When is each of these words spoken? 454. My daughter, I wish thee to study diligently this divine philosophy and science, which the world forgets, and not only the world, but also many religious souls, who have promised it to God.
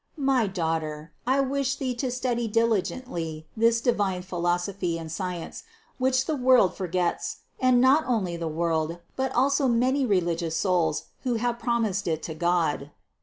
454. 0.15 0.33
My 0.33 0.47
daughter, 0.51 1.13
I 1.27 1.39
wish 1.41 1.75
thee 1.75 1.93
to 1.93 2.09
study 2.09 2.47
diligently 2.47 3.45
this 3.55 3.81
divine 3.81 4.23
philosophy 4.23 4.97
and 4.97 5.11
science, 5.11 5.61
which 5.99 6.25
the 6.25 6.35
world 6.35 6.73
forgets, 6.73 7.41
and 7.59 7.79
not 7.79 8.05
only 8.07 8.35
the 8.35 8.47
world, 8.47 8.97
but 9.15 9.31
also 9.35 9.67
many 9.67 10.03
religious 10.07 10.57
souls, 10.57 11.03
who 11.21 11.35
have 11.35 11.59
promised 11.59 12.07
it 12.07 12.23
to 12.23 12.33
God. 12.33 12.89